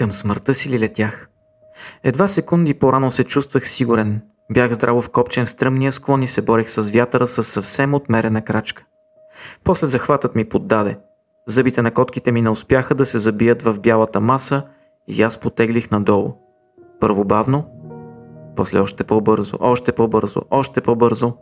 [0.00, 1.28] Към смъртта си ли летях?
[2.04, 4.22] Едва секунди по-рано се чувствах сигурен.
[4.52, 8.84] Бях здраво вкопчен в стръмния склон и се борех с вятъра с съвсем отмерена крачка.
[9.64, 10.98] После захватът ми поддаде.
[11.46, 14.62] Зъбите на котките ми не успяха да се забият в бялата маса
[15.08, 16.34] и аз потеглих надолу.
[17.00, 17.66] Първо бавно,
[18.56, 21.32] после още по-бързо, още по-бързо, още по-бързо.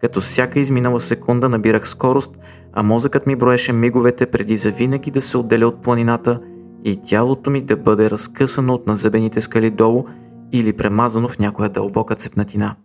[0.00, 2.36] Като всяка изминала секунда набирах скорост,
[2.72, 6.40] а мозъкът ми броеше миговете преди завинаги да се отделя от планината
[6.86, 10.04] и тялото ми да бъде разкъсано от назъбените скали долу
[10.52, 12.76] или премазано в някоя дълбока цепнатина.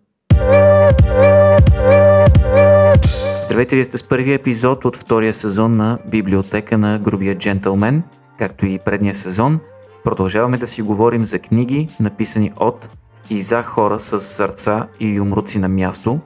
[3.44, 8.04] Здравейте, вие сте с първия епизод от втория сезон на Библиотека на Грубия джентълмен,
[8.40, 9.60] както и предния сезон.
[10.04, 12.90] Продължаваме да си говорим за книги, написани от
[13.30, 16.20] и за хора с сърца и юмруци на място.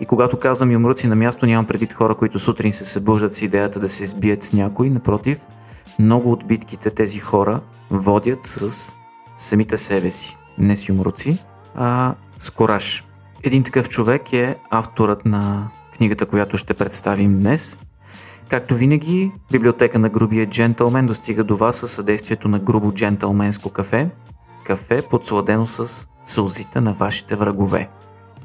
[0.00, 3.80] И когато казвам юмруци на място, нямам предвид хора, които сутрин се събуждат с идеята
[3.80, 4.90] да се сбият с някой.
[4.90, 5.38] Напротив,
[5.98, 8.96] много от битките тези хора водят с
[9.36, 10.36] самите себе си.
[10.58, 11.38] Не с юмруци,
[11.74, 13.04] а с кораж.
[13.42, 17.78] Един такъв човек е авторът на книгата, която ще представим днес.
[18.48, 24.10] Както винаги, библиотека на грубия джентълмен достига до вас със съдействието на грубо джентълменско кафе.
[24.64, 27.88] Кафе подсладено с сълзите на вашите врагове.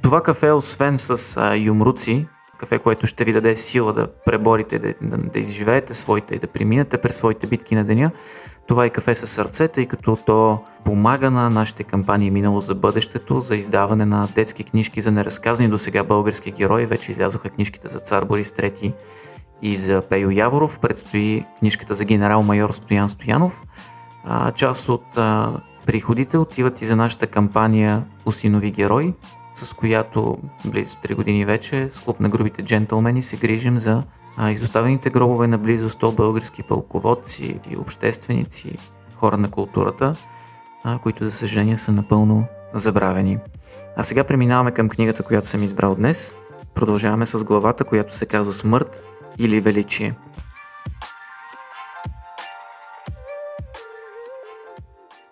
[0.01, 2.27] Това кафе, освен с а, юмруци,
[2.63, 6.97] кафе, което ще ви даде сила да преборите, да, да, изживеете своите и да преминете
[6.97, 8.11] през своите битки на деня,
[8.67, 13.39] това е кафе със сърце, тъй като то помага на нашите кампании Минало за бъдещето,
[13.39, 16.85] за издаване на детски книжки за неразказани до сега български герои.
[16.85, 18.93] Вече излязоха книжките за цар Борис III
[19.61, 20.79] и за Пейо Яворов.
[20.79, 23.63] Предстои книжката за генерал-майор Стоян Стоянов.
[24.23, 25.53] А, част от а,
[25.85, 29.13] приходите отиват и за нашата кампания Усинови герои,
[29.55, 34.03] с която близо 3 години вече с клуб на грубите джентълмени се грижим за
[34.37, 38.77] а, изоставените гробове на близо 100 български пълководци и общественици,
[39.15, 40.15] хора на културата,
[40.83, 43.37] а, които за съжаление са напълно забравени.
[43.95, 46.37] А сега преминаваме към книгата, която съм избрал днес.
[46.73, 49.03] Продължаваме с главата, която се казва Смърт
[49.37, 50.15] или Величие.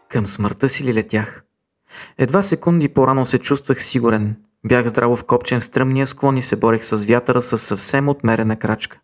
[0.10, 1.44] Към смъртта си ли летях?
[2.18, 4.36] Едва секунди по-рано се чувствах сигурен.
[4.68, 9.00] Бях здраво вкопчен в стръмния склон и се борех с вятъра с съвсем отмерена крачка.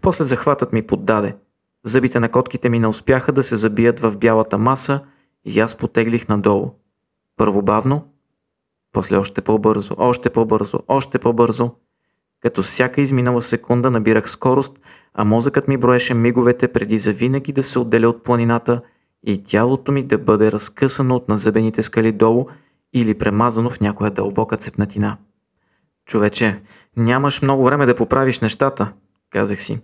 [0.00, 1.36] После захватът ми поддаде.
[1.84, 5.00] Зъбите на котките ми не успяха да се забият в бялата маса
[5.44, 6.70] и аз потеглих надолу.
[7.36, 8.04] Първо бавно,
[8.92, 11.70] после още по-бързо, още по-бързо, още по-бързо.
[12.42, 14.78] Като всяка изминала секунда набирах скорост,
[15.14, 18.82] а мозъкът ми броеше миговете преди завинаги да се отделя от планината–
[19.26, 22.46] и тялото ми да бъде разкъсано от назъбените скали долу
[22.92, 25.16] или премазано в някоя дълбока цепнатина.
[26.06, 26.60] Човече,
[26.96, 28.92] нямаш много време да поправиш нещата,
[29.30, 29.80] казах си.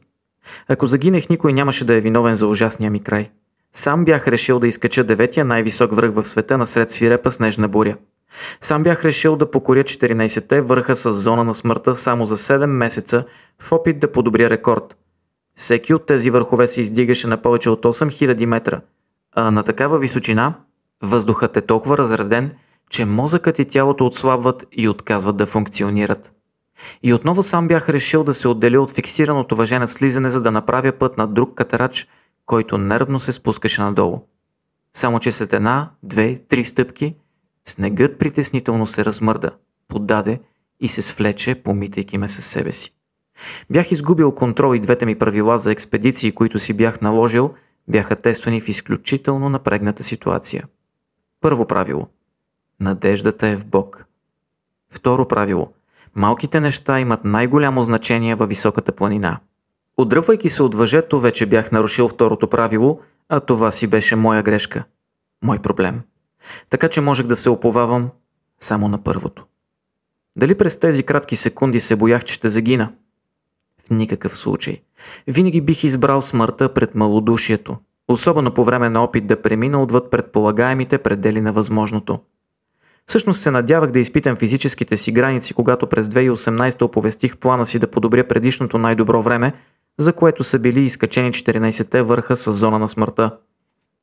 [0.68, 3.30] Ако загинех, никой нямаше да е виновен за ужасния ми край.
[3.72, 7.96] Сам бях решил да изкача деветия най-висок връх в света насред свирепа снежна буря.
[8.60, 13.24] Сам бях решил да покоря 14-те върха с зона на смъртта само за 7 месеца
[13.58, 14.96] в опит да подобря рекорд.
[15.54, 18.80] Всеки от тези върхове се издигаше на повече от 8000 метра–
[19.32, 20.54] а на такава височина
[21.02, 22.52] въздухът е толкова разреден,
[22.90, 26.32] че мозъкът и тялото отслабват и отказват да функционират.
[27.02, 30.92] И отново сам бях решил да се отделя от фиксираното въжене слизане, за да направя
[30.92, 32.08] път на друг катерач,
[32.46, 34.20] който нервно се спускаше надолу.
[34.92, 37.14] Само че след една, две, три стъпки,
[37.68, 39.50] снегът притеснително се размърда,
[39.88, 40.40] поддаде
[40.80, 42.94] и се свлече, помитайки ме със себе си.
[43.70, 47.54] Бях изгубил контрол и двете ми правила за експедиции, които си бях наложил–
[47.88, 50.64] бяха тествани в изключително напрегната ситуация.
[51.40, 52.08] Първо правило.
[52.80, 54.04] Надеждата е в Бог.
[54.90, 55.72] Второ правило.
[56.14, 59.40] Малките неща имат най-голямо значение във високата планина.
[59.96, 64.84] Отдръпвайки се от въжето, вече бях нарушил второто правило, а това си беше моя грешка.
[65.42, 66.00] Мой проблем.
[66.70, 68.10] Така че можех да се оповавам
[68.58, 69.46] само на първото.
[70.36, 72.92] Дали през тези кратки секунди се боях, че ще загина?
[73.90, 74.76] Никакъв случай.
[75.26, 77.76] Винаги бих избрал смъртта пред малодушието,
[78.08, 82.18] особено по време на опит да премина отвъд предполагаемите предели на възможното.
[83.06, 87.90] Всъщност се надявах да изпитам физическите си граници, когато през 2018 оповестих плана си да
[87.90, 89.52] подобря предишното най-добро време,
[89.98, 93.36] за което са били изкачени 14-те върха с зона на смъртта.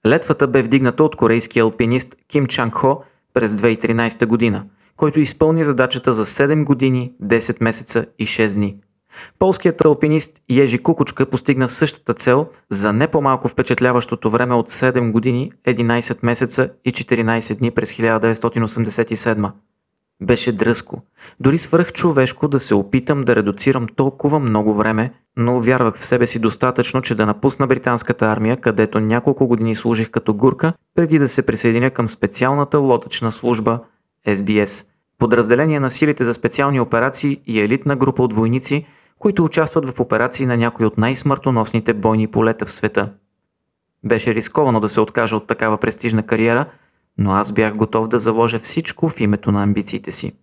[0.08, 4.66] Летвата бе вдигната от корейския алпинист Ким Чанг Хо през 2013 година,
[4.98, 8.78] който изпълни задачата за 7 години, 10 месеца и 6 дни–
[9.40, 15.52] Полският алпинист Ежи Кукучка постигна същата цел за не по-малко впечатляващото време от 7 години,
[15.68, 19.52] 11 месеца и 14 дни през 1987.
[20.24, 21.02] Беше дръско,
[21.40, 26.28] дори свърх човешко да се опитам да редуцирам толкова много време, но вярвах в себе
[26.28, 31.28] си достатъчно, че да напусна британската армия, където няколко години служих като гурка, преди да
[31.28, 33.80] се присъединя към специалната лодъчна служба
[34.28, 34.86] SBS,
[35.18, 38.86] подразделение на силите за специални операции и елитна група от войници,
[39.20, 43.14] които участват в операции на някои от най-смъртоносните бойни полета в света.
[44.06, 46.66] Беше рисковано да се откажа от такава престижна кариера,
[47.18, 50.34] но аз бях готов да заложа всичко в името на амбициите си.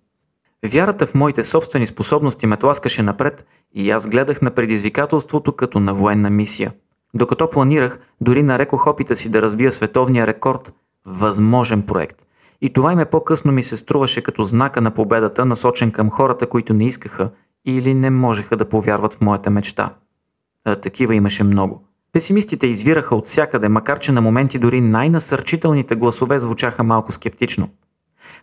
[0.66, 5.94] Вярата в моите собствени способности ме тласкаше напред и аз гледах на предизвикателството като на
[5.94, 6.72] военна мисия.
[7.14, 10.72] Докато планирах, дори нарекох опита си да разбия световния рекорд
[11.06, 12.26] възможен проект.
[12.60, 16.74] И това име по-късно ми се струваше като знака на победата, насочен към хората, които
[16.74, 17.30] не искаха
[17.64, 19.94] или не можеха да повярват в моята мечта.
[20.64, 21.88] А такива имаше много.
[22.12, 27.68] Песимистите извираха от всякъде, макар че на моменти дори най-насърчителните гласове звучаха малко скептично.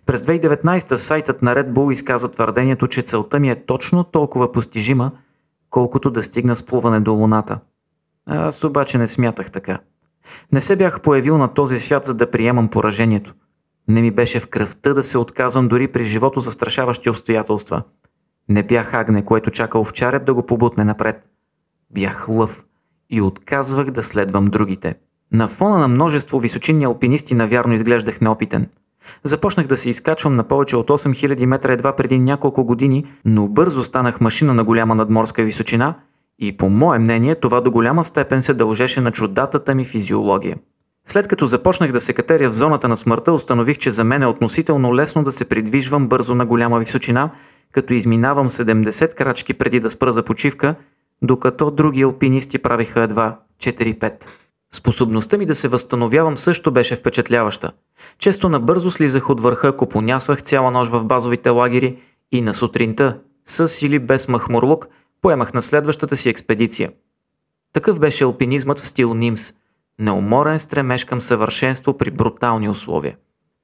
[0.05, 5.11] През 2019 сайтът на Red Bull изказа твърдението, че целта ми е точно толкова постижима,
[5.69, 7.59] колкото да стигна с плуване до Луната.
[8.25, 9.79] Аз обаче не смятах така.
[10.51, 13.33] Не се бях появил на този свят, за да приемам поражението.
[13.87, 17.83] Не ми беше в кръвта да се отказвам дори при живото застрашаващи обстоятелства.
[18.49, 21.29] Не бях агне, което чака овчарят да го побутне напред.
[21.93, 22.65] Бях лъв
[23.09, 24.95] и отказвах да следвам другите.
[25.33, 28.67] На фона на множество височинни алпинисти навярно изглеждах неопитен.
[29.23, 33.83] Започнах да се изкачвам на повече от 8000 метра едва преди няколко години, но бързо
[33.83, 35.95] станах машина на голяма надморска височина
[36.39, 40.57] и по мое мнение това до голяма степен се дължеше на чудатата ми физиология.
[41.11, 44.27] След като започнах да се катеря в зоната на смъртта, установих, че за мен е
[44.27, 47.31] относително лесно да се придвижвам бързо на голяма височина,
[47.71, 50.75] като изминавам 70 крачки преди да спра за почивка,
[51.21, 54.25] докато други алпинисти правиха едва 4-5.
[54.73, 57.71] Способността ми да се възстановявам също беше впечатляваща.
[58.19, 61.97] Често набързо слизах от върха, ако понясвах цяла нощ в базовите лагери
[62.31, 64.87] и на сутринта, с или без махмурлук,
[65.21, 66.91] поемах на следващата си експедиция.
[67.73, 69.53] Такъв беше алпинизмът в стил Нимс–
[70.01, 73.17] неуморен стремеж към съвършенство при брутални условия.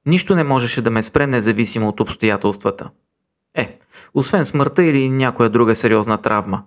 [0.06, 2.90] Нищо не можеше да ме спре независимо от обстоятелствата.
[3.54, 3.78] Е,
[4.14, 6.64] освен смъртта или някоя друга сериозна травма.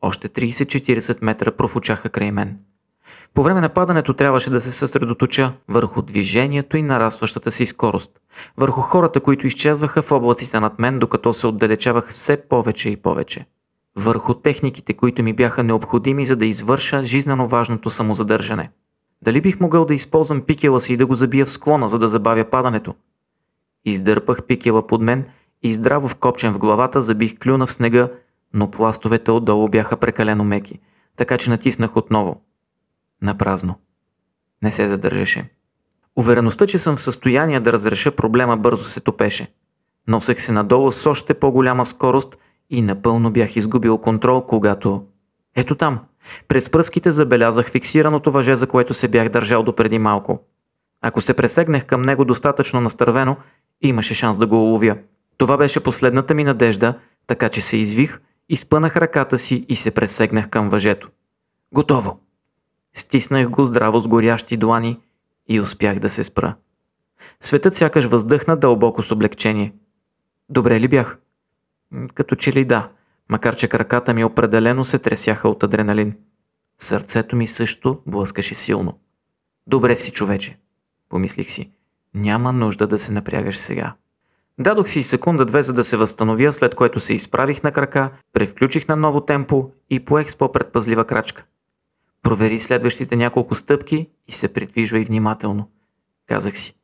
[0.00, 2.58] Още 30-40 метра профучаха край мен.
[3.34, 8.10] По време на падането трябваше да се съсредоточа върху движението и нарастващата си скорост,
[8.56, 13.46] върху хората, които изчезваха в облаците над мен, докато се отдалечавах все повече и повече
[13.96, 18.70] върху техниките, които ми бяха необходими, за да извърша жизнено важното самозадържане.
[19.22, 22.08] Дали бих могъл да използвам пикела си и да го забия в склона, за да
[22.08, 22.94] забавя падането?
[23.84, 25.24] Издърпах пикела под мен
[25.62, 28.08] и здраво вкопчен в главата забих клюна в снега,
[28.54, 30.80] но пластовете отдолу бяха прекалено меки,
[31.16, 32.40] така че натиснах отново.
[33.22, 33.74] Напразно.
[34.62, 35.50] Не се задържаше.
[36.16, 39.52] Увереността, че съм в състояние да разреша проблема бързо се топеше.
[40.08, 42.36] Носех се надолу с още по-голяма скорост
[42.70, 45.06] и напълно бях изгубил контрол, когато...
[45.56, 46.00] Ето там,
[46.48, 50.42] през пръските забелязах фиксираното въже, за което се бях държал до преди малко.
[51.02, 53.36] Ако се пресегнах към него достатъчно настървено,
[53.82, 54.98] имаше шанс да го уловя.
[55.36, 60.48] Това беше последната ми надежда, така че се извих, изпънах ръката си и се пресегнах
[60.48, 61.10] към въжето.
[61.74, 62.20] Готово!
[62.96, 65.00] Стиснах го здраво с горящи длани
[65.48, 66.54] и успях да се спра.
[67.40, 69.74] Светът сякаш въздъхна дълбоко с облегчение.
[70.48, 71.18] Добре ли бях?
[72.14, 72.90] Като че ли да,
[73.30, 76.16] макар че краката ми определено се тресяха от адреналин.
[76.78, 78.98] Сърцето ми също блъскаше силно.
[79.66, 80.58] Добре си, човече,
[81.08, 81.72] помислих си.
[82.14, 83.94] Няма нужда да се напрягаш сега.
[84.60, 88.96] Дадох си секунда-две, за да се възстановя, след което се изправих на крака, превключих на
[88.96, 91.44] ново темпо и поех с по-предпазлива крачка.
[92.22, 95.70] Провери следващите няколко стъпки и се придвижвай внимателно,
[96.26, 96.74] казах си.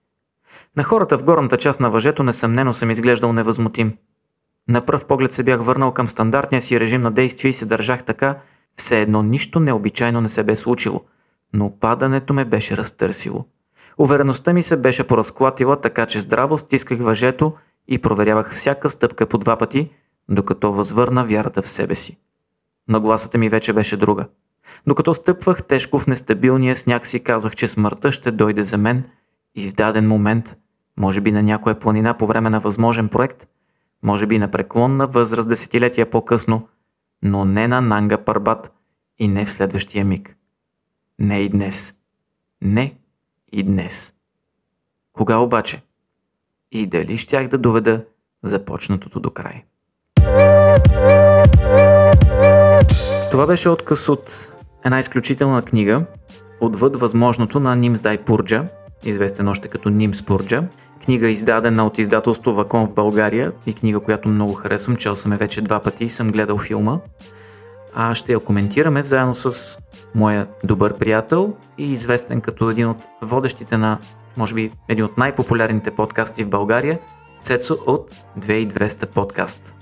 [0.76, 3.96] На хората в горната част на въжето несъмнено съм изглеждал невъзмутим–
[4.70, 8.04] на пръв поглед се бях върнал към стандартния си режим на действие и се държах
[8.04, 8.38] така,
[8.74, 11.04] все едно нищо необичайно не се бе случило,
[11.52, 13.44] но падането ме беше разтърсило.
[13.98, 17.52] Увереността ми се беше поразклатила, така че здраво стисках въжето
[17.88, 19.90] и проверявах всяка стъпка по два пъти,
[20.28, 22.18] докато възвърна вярата в себе си.
[22.88, 24.26] Нагласата ми вече беше друга.
[24.86, 29.04] Докато стъпвах тежко в нестабилния сняг си казвах, че смъртта ще дойде за мен
[29.54, 30.56] и в даден момент,
[30.98, 33.46] може би на някоя планина по време на възможен проект–
[34.02, 36.68] може би на преклонна възраст десетилетия по-късно,
[37.22, 38.72] но не на Нанга Парбат
[39.18, 40.36] и не в следващия миг.
[41.18, 41.94] Не и днес.
[42.62, 42.94] Не
[43.52, 44.12] и днес.
[45.12, 45.82] Кога обаче?
[46.72, 48.04] И дали щях да доведа
[48.42, 49.64] започнатото до край?
[53.30, 54.52] Това беше отказ от
[54.84, 56.06] една изключителна книга,
[56.60, 58.68] отвъд възможното на Нимсдай Пурджа,
[59.04, 60.64] известен още като Ним Спурджа.
[61.04, 65.36] Книга издадена от издателство Вакон в България и книга, която много харесвам, чел съм е
[65.36, 66.98] вече два пъти и съм гледал филма.
[67.94, 69.78] А ще я коментираме заедно с
[70.14, 73.98] моя добър приятел и известен като един от водещите на,
[74.36, 76.98] може би, един от най-популярните подкасти в България,
[77.42, 79.74] Цецо от 2200 подкаст.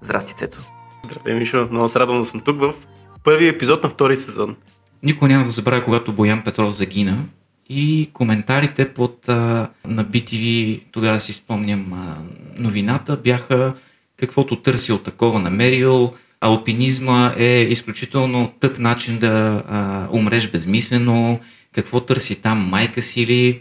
[0.00, 0.60] Здрасти, Цецо.
[1.04, 1.68] Здравей, Мишо.
[1.70, 2.74] Много се радвам да съм тук в
[3.24, 4.56] първи епизод на втори сезон.
[5.02, 7.24] Никой няма да забравя, когато Боян Петров загина
[7.68, 12.16] и коментарите под а, на BTV, тогава си спомням а,
[12.58, 13.74] новината, бяха
[14.16, 21.40] каквото търсил такова намерил, алпинизма е изключително тъп начин да а, умреш безмислено,
[21.74, 23.60] какво търси там майка си или...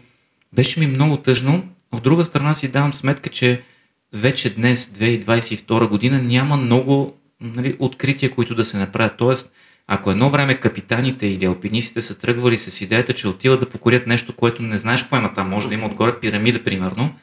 [0.54, 1.64] Беше ми много тъжно.
[1.92, 3.62] От друга страна си давам сметка, че
[4.14, 9.18] вече днес, 2022 година, няма много нали, открития, които да се направят.
[9.18, 9.54] Тоест,
[9.88, 14.36] ако едно време капитаните или алпинистите са тръгвали с идеята, че отиват да покорят нещо,
[14.36, 17.16] което не знаеш какво има там, може да има отгоре пирамида, примерно,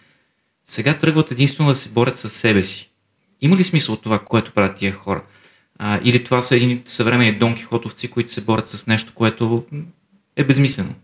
[0.65, 2.91] сега тръгват единствено да се борят с себе си.
[3.41, 5.25] Има ли смисъл от това, което правят тия хора?
[5.79, 9.65] А, или това са едни съвременни донкихотовци, които се борят с нещо, което
[10.37, 10.95] е безмислено?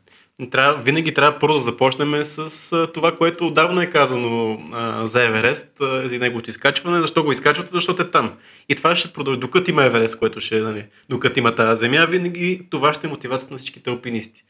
[0.50, 5.24] Трябва, винаги трябва първо да започнем с а, това, което отдавна е казано а, за
[5.24, 7.00] Еверест, а, за неговото изкачване.
[7.00, 7.70] Защо го изкачвате?
[7.72, 8.32] Защото е там.
[8.68, 12.66] И това ще продължи, докато има Еверест, което ще, нали, докато има тази земя, винаги
[12.70, 14.44] това ще е мотивацията на всичките алпинисти.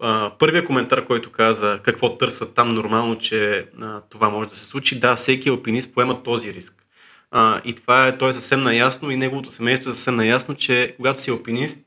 [0.00, 4.64] А, първият коментар, който каза какво търсят там нормално, че а, това може да се
[4.64, 6.74] случи, да, всеки алпинист поема този риск.
[7.30, 10.94] А, и това е, той е съвсем наясно и неговото семейство е съвсем наясно, че
[10.96, 11.78] когато си алпинист,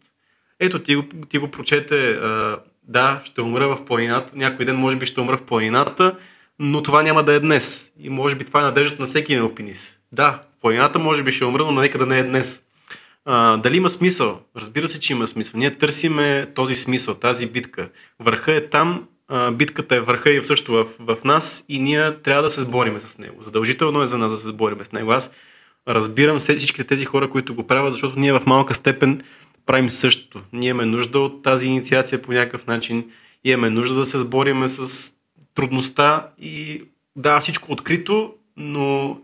[0.59, 0.97] ето ти
[1.29, 2.57] ти го прочете а,
[2.87, 6.15] да, ще умра в планината, някой ден може би ще умра в планината,
[6.59, 7.91] но това няма да е днес.
[7.99, 9.99] И може би това е надеждата на всеки алпинист.
[10.11, 12.63] Да, планината може би ще умра, но нека да не е днес.
[13.25, 14.41] А, дали има смисъл?
[14.57, 15.57] Разбира се, че има смисъл.
[15.57, 17.89] Ние търсиме този смисъл, тази битка.
[18.19, 22.43] Върха е там, а, битката е върха и също в, в нас и ние трябва
[22.43, 23.43] да се сбориме с него.
[23.43, 25.11] Задължително е за нас да се сбориме с него.
[25.11, 25.31] Аз
[25.87, 29.21] разбирам всичките тези хора, които го правят, защото ние в малка степен
[29.65, 30.43] правим същото.
[30.53, 33.05] Ние имаме нужда от тази инициация по някакъв начин,
[33.43, 35.11] имаме нужда да се сбориме с
[35.55, 36.83] трудността и
[37.15, 39.17] да, всичко открито, но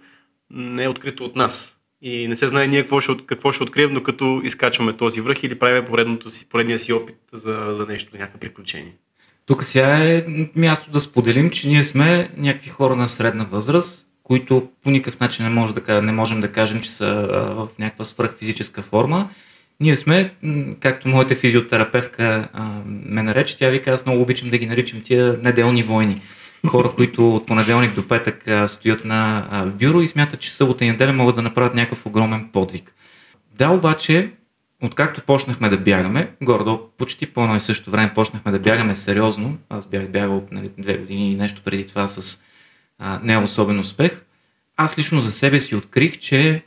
[0.51, 1.75] не е открито от нас.
[2.01, 5.60] И не се знае ние какво ще, какво ще открием, докато изкачваме този връх или
[5.60, 8.93] правим си, поредния си опит за, за нещо, някакво приключение.
[9.46, 14.69] Тук сега е място да споделим, че ние сме някакви хора на средна възраст, които
[14.84, 17.13] по никакъв начин не, може да, не можем да кажем, че са
[17.55, 19.29] в някаква свръхфизическа форма
[19.79, 20.33] ние сме,
[20.79, 25.39] както моята физиотерапевтка а, ме нарече, тя вика, аз много обичам да ги наричам тия
[25.43, 26.21] неделни войни.
[26.67, 30.86] Хора, които от понеделник до петък а, стоят на а, бюро и смятат, че събота
[30.86, 32.93] и неделя могат да направят някакъв огромен подвиг.
[33.57, 34.31] Да, обаче,
[34.83, 39.57] откакто почнахме да бягаме, гордо почти по едно и също време почнахме да бягаме сериозно,
[39.69, 42.41] аз бях бягал нали, две години и нещо преди това с
[43.00, 44.25] а, не особен успех,
[44.77, 46.63] аз лично за себе си открих, че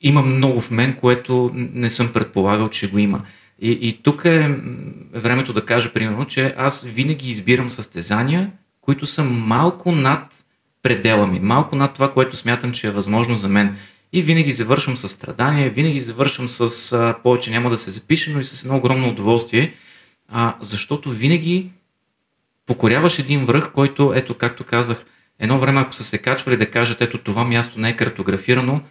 [0.00, 3.22] има много в мен, което не съм предполагал, че го има.
[3.60, 4.56] И, и тук е
[5.12, 8.50] времето да кажа, примерно, че аз винаги избирам състезания,
[8.80, 10.44] които са малко над
[10.82, 13.76] предела ми, малко над това, което смятам, че е възможно за мен.
[14.12, 18.40] И винаги завършвам с страдание, винаги завършвам с а, повече няма да се запише, но
[18.40, 19.74] и с едно огромно удоволствие,
[20.28, 21.70] а, защото винаги
[22.66, 25.04] покоряваш един връх, който, ето както казах,
[25.38, 28.82] едно време ако са се качвали да кажат, ето това място не е картографирано,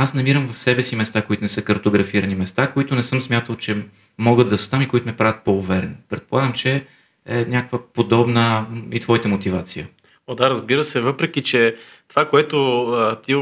[0.00, 3.56] аз намирам в себе си места, които не са картографирани места, които не съм смятал,
[3.56, 3.76] че
[4.18, 5.96] могат да са там и които ме правят по-уверен.
[6.08, 6.84] Предполагам, че
[7.26, 9.88] е някаква подобна и твоята мотивация.
[10.26, 11.76] О, да, разбира се, въпреки, че
[12.08, 13.34] това, което а, ти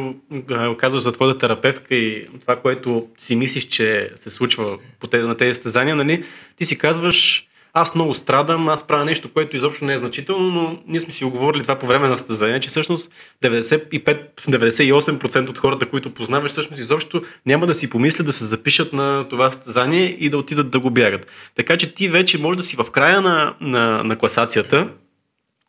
[0.78, 5.36] казваш за твоята терапевтка и това, което си мислиш, че се случва по тези, на
[5.36, 6.24] тези стезания, нали,
[6.56, 7.48] ти си казваш,
[7.78, 11.24] аз много страдам, аз правя нещо, което изобщо не е значително, но ние сме си
[11.24, 13.10] оговорили това по време на състезание, че всъщност
[13.42, 19.26] 95-98% от хората, които познаваш, всъщност изобщо няма да си помислят да се запишат на
[19.30, 21.26] това състезание и да отидат да го бягат.
[21.54, 24.88] Така че ти вече може да си в края на, на, на класацията,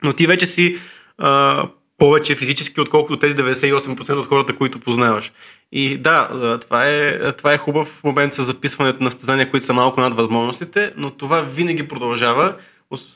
[0.03, 0.77] но ти вече си
[1.17, 1.63] а,
[1.97, 5.31] повече физически, отколкото тези 98% от хората, които познаваш.
[5.71, 6.29] И да,
[6.61, 10.93] това е, това е хубав момент с записването на стезания, които са малко над възможностите,
[10.97, 12.55] но това винаги продължава.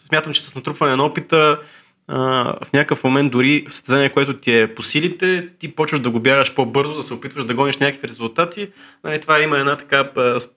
[0.08, 1.60] Смятам, че с натрупване на опита
[2.08, 6.20] в някакъв момент дори в състезание, което ти е по силите, ти почваш да го
[6.20, 8.72] бягаш по-бързо, да се опитваш да гониш някакви резултати.
[9.04, 10.10] Нали, това има една така,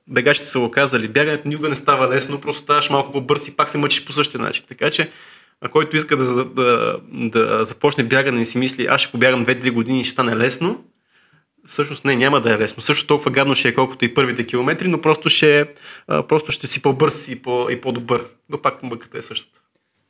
[0.09, 3.69] бегачите са го казали, бягането никога не става лесно, просто ставаш малко по-бърз и пак
[3.69, 4.65] се мъчиш по същия начин.
[4.69, 5.11] Така че,
[5.71, 10.01] който иска да, да, да започне бягане и си мисли, аз ще побягам 2-3 години
[10.01, 10.85] и ще стане лесно,
[11.67, 12.83] всъщност не, няма да е лесно.
[12.83, 15.67] Също толкова гадно ще е колкото и първите километри, но просто ще,
[16.07, 18.27] просто ще си по-бърз и, по, и по-добър.
[18.49, 19.61] Но пак мъката е същата.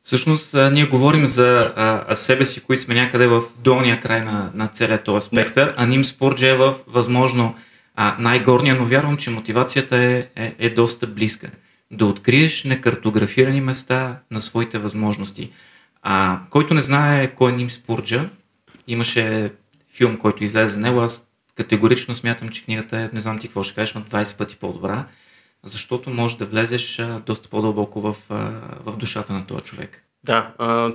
[0.03, 4.69] Всъщност, ние говорим за а, себе си, които сме някъде в долния край на, на
[4.69, 7.55] целият този спектър, а Ним Спорджа е в възможно
[7.95, 11.51] а, най-горния, но вярвам, че мотивацията е, е, е доста близка.
[11.91, 15.51] Да откриеш некартографирани места на своите възможности.
[16.03, 18.29] А, който не знае кой е Ним Спорджа,
[18.89, 19.53] имаше
[19.95, 23.63] филм, който излезе за него, аз категорично смятам, че книгата е, не знам ти какво
[23.63, 25.07] ще кажеш, но 20 пъти по-добра
[25.65, 28.17] защото може да влезеш доста по-дълбоко в,
[28.85, 30.05] в душата на този човек.
[30.25, 30.93] Да, а,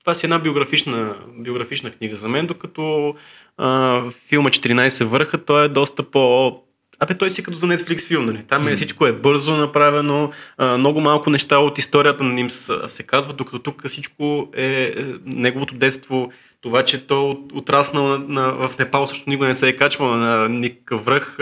[0.00, 3.14] това си една биографична, биографична книга за мен, докато
[3.56, 6.56] а, филма 14 върха, той е доста по...
[7.02, 8.42] Абе, той си като за Netflix филм, нали?
[8.42, 12.50] Там е, всичко е бързо направено, а, много малко неща от историята на ним
[12.88, 18.68] се казват, докато тук всичко е, е неговото детство, това, че той отраснал на, на,
[18.68, 21.38] в Непал, също никога не се е качвал на никакъв връх,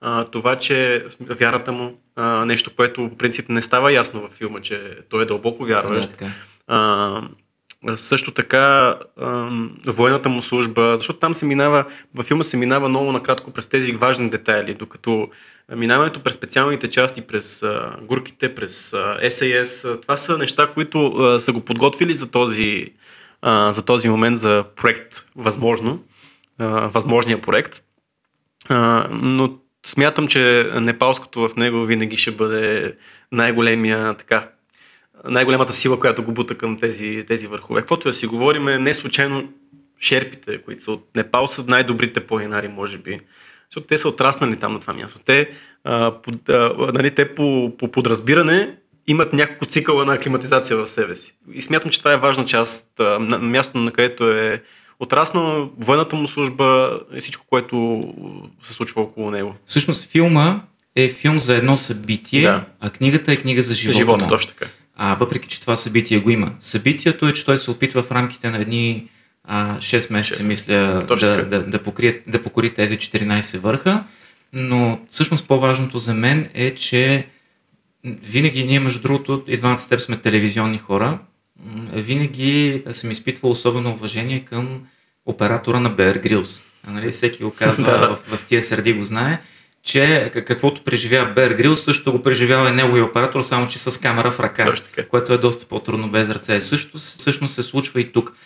[0.00, 4.60] а, това, че вярата му, а, нещо, което в принцип не става ясно във филма,
[4.60, 6.18] че той е дълбоко вярващ.
[6.18, 6.26] Да,
[6.66, 7.22] а,
[7.96, 9.50] също така а,
[9.86, 13.92] военната му служба, защото там се минава, във филма се минава много накратко през тези
[13.92, 15.28] важни детайли, докато
[15.76, 21.40] минаването през специалните части, през а, гурките, през а, SAS, това са неща, които а,
[21.40, 22.86] са го подготвили за този,
[23.44, 26.04] за този момент, за проект, възможно,
[26.58, 27.82] а, възможния проект.
[28.68, 32.94] А, но смятам, че непалското в него винаги ще бъде
[33.32, 34.48] най-големия, така,
[35.24, 37.80] най-големата сила, която го бута към тези, тези върхове.
[37.80, 39.52] Каквото да си говорим, не случайно
[40.00, 43.20] шерпите, които са от Непал, са най-добрите планинари, може би.
[43.70, 45.18] Защото те са отраснали там на това място.
[45.24, 45.50] Те,
[45.84, 48.76] а, под, а, нали, те по, по подразбиране
[49.10, 51.34] имат няколко цикъла на аклиматизация в себе си.
[51.52, 54.62] И смятам, че това е важна част, на, място, на където е
[55.00, 58.04] отраснал военната му служба и всичко, което
[58.62, 59.56] се случва около него.
[59.66, 60.60] Всъщност филма
[60.96, 62.64] е филм за едно събитие, да.
[62.80, 63.98] а книгата е книга за живота.
[63.98, 64.70] Живота, точно така.
[64.96, 66.52] А въпреки, че това събитие го има.
[66.60, 69.08] Събитието е, че той се опитва в рамките на едни
[69.44, 74.04] а, 6 месеца, 6 мисля, да, да, да, покрие, да покори тези 14 върха.
[74.52, 77.26] Но всъщност по-важното за мен е, че
[78.04, 81.18] винаги ние, между другото, и двамата с теб сме телевизионни хора,
[81.92, 84.82] винаги съм изпитвал особено уважение към
[85.26, 86.62] оператора на Bear Grylls.
[86.86, 89.42] Нали, всеки го казва, в, в тия среди го знае,
[89.82, 94.30] че каквото преживява Bear Grylls, също го преживява и неговия оператор, само че с камера
[94.30, 94.74] в ръка,
[95.10, 96.60] което е доста по-трудно без ръце.
[96.60, 98.36] Също всъщност се случва и тук.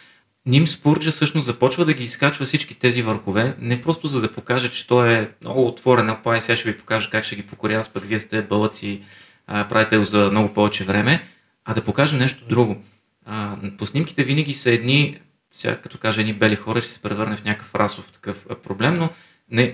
[0.46, 4.70] Ним Спурджа всъщност започва да ги изкачва всички тези върхове, не просто за да покаже,
[4.70, 7.88] че той е много отворен, а сега ще ви покажа как ще ги покоря, аз
[7.88, 9.02] пък вие сте бълъци,
[9.46, 11.22] правите го за много повече време,
[11.64, 12.76] а да покаже нещо друго
[13.26, 17.36] а, по снимките винаги са едни, сега като кажа едни бели хора, ще се превърне
[17.36, 19.10] в някакъв расов такъв проблем, но
[19.50, 19.72] не,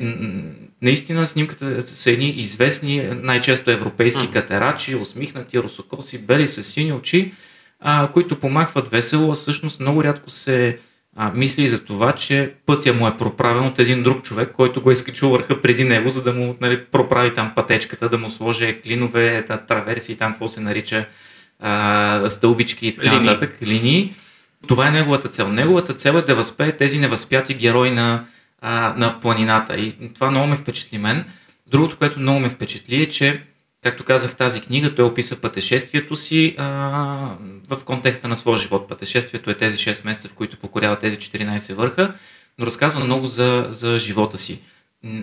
[0.82, 4.32] наистина снимката са едни известни, най-често европейски mm.
[4.32, 7.32] катерачи, усмихнати, русокоси, бели с сини очи,
[7.80, 10.78] а, които помахват весело, а всъщност много рядко се
[11.22, 14.90] а, мисли за това, че пътя му е проправен от един друг човек, който го
[14.90, 18.80] е изкачил върха преди него, за да му нали, проправи там пътечката, да му сложи
[18.82, 21.06] клинове, траверси, там какво се нарича
[21.60, 23.26] а, стълбички и така линии.
[23.26, 24.14] нататък, линии.
[24.68, 25.48] Това е неговата цел.
[25.48, 28.24] Неговата цел е да възпее тези невъзпяти герои на,
[28.60, 29.76] а, на планината.
[29.76, 31.24] И това много ме впечатли мен.
[31.66, 33.42] Другото, което много ме впечатли е, че,
[33.82, 36.66] както казах тази книга, той описва пътешествието си а,
[37.68, 38.88] в контекста на своя живот.
[38.88, 42.14] Пътешествието е тези 6 месеца, в които покорява тези 14 върха,
[42.58, 44.60] но разказва много за, за живота си,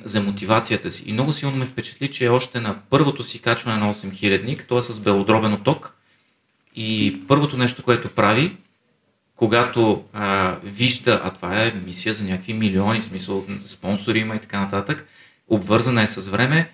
[0.05, 1.03] за мотивацията си.
[1.07, 4.81] И много силно ме впечатли, че още на първото си качване на 8000 т.е.
[4.81, 5.93] с белодробен оток,
[6.75, 8.57] и първото нещо, което прави,
[9.35, 14.39] когато а, вижда, а това е мисия за някакви милиони, в смисъл спонсори има и
[14.39, 15.07] така нататък,
[15.47, 16.71] обвързана е с време,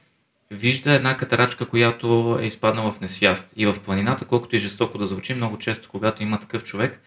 [0.51, 3.53] вижда една катерачка, която е изпаднала в несвяст.
[3.55, 7.01] И в планината, колкото и жестоко да звучи, много често, когато има такъв човек,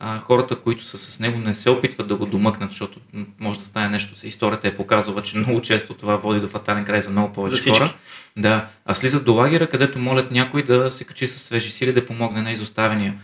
[0.00, 3.00] а, хората, които са с него, не се опитват да го домъкнат, защото
[3.40, 4.26] може да стане нещо.
[4.26, 7.70] Историята е показва, че много често това води до фатален край за много повече за
[7.70, 7.94] хора.
[8.36, 12.06] Да, а слизат до лагера, където молят някой да се качи със свежи сили да
[12.06, 13.20] помогне на изоставения.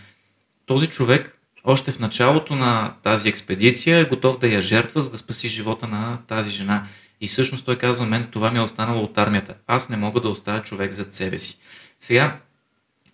[0.67, 5.19] Този човек още в началото на тази експедиция е готов да я жертва, за да
[5.19, 6.87] спаси живота на тази жена.
[7.25, 9.55] И всъщност той казва, мен това ми е останало от армията.
[9.67, 11.59] Аз не мога да оставя човек зад себе си.
[12.01, 12.37] Сега,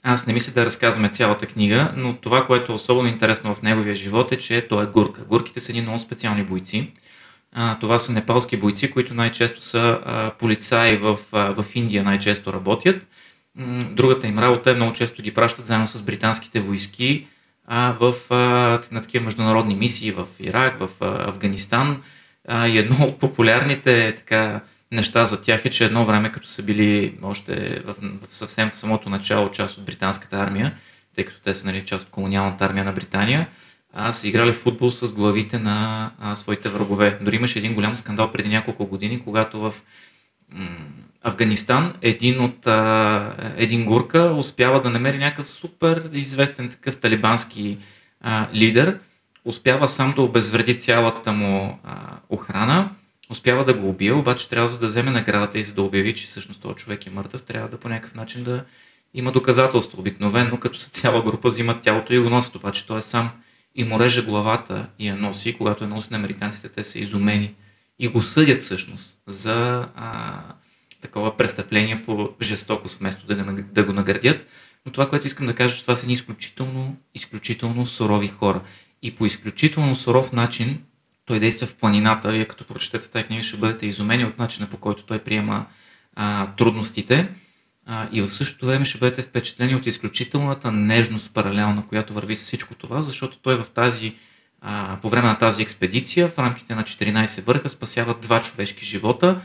[0.02, 3.94] аз не мисля да разказваме цялата книга, но това, което е особено интересно в неговия
[3.94, 5.24] живот е, че той е гурка.
[5.24, 6.92] Гурките са едни много специални бойци.
[7.52, 12.52] А, това са непалски бойци, които най-често са а, полицаи в, а, в Индия, най-често
[12.52, 13.08] работят.
[13.90, 17.26] Другата им работа е много често ги пращат заедно с британските войски
[17.66, 18.36] а, в, а,
[18.92, 22.02] на такива международни мисии в Ирак, в а, Афганистан.
[22.48, 24.60] А, и едно от популярните така,
[24.92, 27.94] неща за тях е, че едно време, като са били още в,
[28.28, 30.74] в съвсем в самото начало част от британската армия,
[31.14, 33.48] тъй като те са нали, част от колониалната армия на Британия,
[33.92, 37.18] а, са играли футбол с главите на а, своите врагове.
[37.22, 39.74] Дори имаше един голям скандал преди няколко години, когато в
[40.52, 40.68] м-
[41.22, 47.78] Афганистан един от а, един гурка успява да намери някакъв супер известен такъв талибански
[48.20, 48.98] а, лидер,
[49.44, 51.96] успява сам да обезвреди цялата му а,
[52.28, 52.90] охрана,
[53.30, 56.26] успява да го убие, обаче трябва за да вземе наградата и за да обяви, че
[56.26, 58.64] всъщност този човек е мъртъв, трябва да по някакъв начин да
[59.14, 60.00] има доказателство.
[60.00, 63.30] Обикновено, като са цяла група, взимат тялото и го носят, обаче той е сам
[63.74, 65.56] и му реже главата и я носи.
[65.56, 67.54] Когато я носи на американците, те са изумени
[67.98, 70.38] и го съдят всъщност за а,
[71.00, 74.46] такова престъпление по жестокост, вместо да, го, да го наградят.
[74.86, 78.60] Но това, което искам да кажа, че това са ни изключително, изключително сурови хора.
[79.02, 80.82] И по изключително суров начин
[81.24, 82.30] той действа в планината.
[82.30, 85.66] Вие като прочетете тази книга ще бъдете изумени от начина по който той приема
[86.16, 87.28] а, трудностите.
[87.86, 92.42] А, и в същото време ще бъдете впечатлени от изключителната нежност паралелна, която върви с
[92.42, 94.14] всичко това, защото той в тази,
[94.60, 99.40] а, по време на тази експедиция, в рамките на 14 върха, спасява два човешки живота.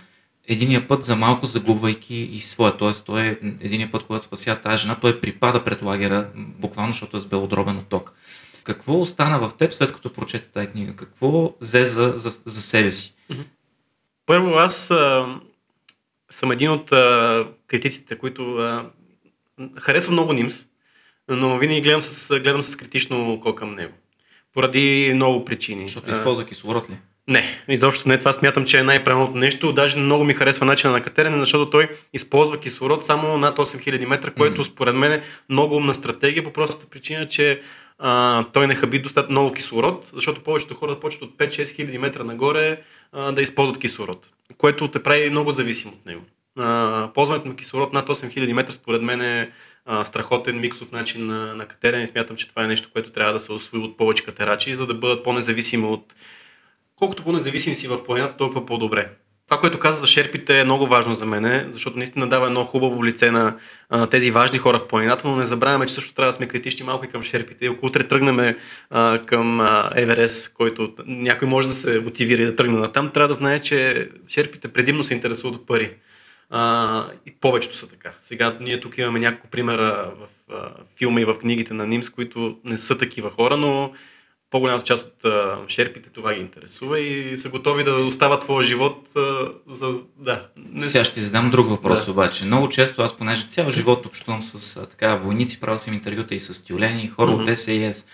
[0.47, 2.91] Единия път за малко загубвайки и своя, т.е.
[3.05, 7.19] той е единия път, когато спася тази жена, той припада пред лагера, буквално, защото е
[7.19, 8.13] с белодробен отток.
[8.65, 10.95] Какво остана в теб след като прочете тази книга?
[10.95, 13.13] Какво взе за, за, за себе си?
[14.25, 15.35] Първо, аз а,
[16.31, 18.85] съм един от а, критиците, които а,
[19.79, 20.65] харесва много Нимс,
[21.29, 23.93] но винаги гледам с, гледам с критично око към него.
[24.53, 25.83] Поради много причини.
[25.83, 26.97] Защото използва кислород ли?
[27.27, 28.19] Не, изобщо не.
[28.19, 29.73] Това смятам, че е най-правилното нещо.
[29.73, 34.31] Даже много ми харесва начина на катерене, защото той използва кислород само над 8000 метра,
[34.31, 34.67] което mm.
[34.67, 37.61] според мен е много умна стратегия по простата причина, че
[37.99, 42.23] а, той не хаби достатъчно много кислород, защото повечето хора почват от 5-6 хиляди метра
[42.23, 42.81] нагоре
[43.11, 44.27] а, да използват кислород,
[44.57, 46.21] което те прави много зависим от него.
[46.57, 49.51] А, ползването на кислород над 8000 метра според мен е
[49.85, 53.33] а, страхотен миксов начин на, на катерене и смятам, че това е нещо, което трябва
[53.33, 56.15] да се освои от повече катерачи, за да бъдат по-независими от...
[56.95, 59.09] Колкото по-независим си в планината, толкова по-добре.
[59.49, 63.05] Това, което каза за шерпите е много важно за мен, защото наистина дава едно хубаво
[63.05, 63.57] лице на
[63.89, 66.85] а, тези важни хора в планината, но не забравяме, че също трябва да сме критични
[66.85, 67.65] малко и към шерпите.
[67.65, 68.55] Ако утре тръгнем
[69.25, 73.27] към а, Еверес, който някой може да се мотивира и да тръгне на там, трябва
[73.27, 75.93] да знае, че шерпите предимно се интересуват от пари.
[76.49, 78.11] А, и повечето са така.
[78.21, 82.57] Сега ние тук имаме няколко примера в а, филма и в книгите на Нимс, които
[82.63, 83.91] не са такива хора, но
[84.55, 89.07] по-голямата част от а, шерпите това ги интересува и са готови да остават твоя живот
[89.15, 89.93] а, за...
[90.17, 90.47] Да.
[90.57, 90.85] Не...
[90.85, 92.11] Сега ще задам друг въпрос да.
[92.11, 92.45] обаче.
[92.45, 96.39] Много често аз, понеже цял живот общувам с а, така войници, правил съм интервюта и
[96.39, 97.51] с тюлени, хора mm-hmm.
[97.51, 98.07] от САС,